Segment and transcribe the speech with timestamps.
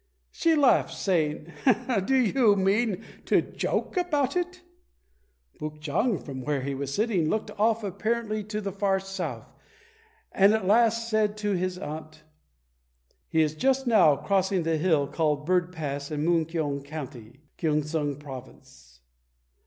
[0.31, 1.53] She laughed, saying,
[2.05, 4.63] "Do you mean to joke about it?"
[5.59, 9.53] Puk chang, from where he was sitting, looked off apparently to the far south,
[10.31, 12.23] and at last said to his aunt,
[13.29, 17.83] "He is just now crossing the hill called Bird Pass in Mun kyong County, Kyong
[17.83, 19.01] sang Province.